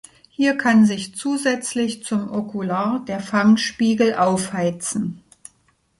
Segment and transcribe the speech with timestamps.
[0.31, 5.21] Hier kann sich zusätzlich zum Okular der Fangspiegel aufheizen.